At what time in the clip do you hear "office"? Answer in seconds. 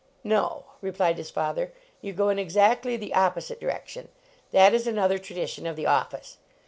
5.85-6.37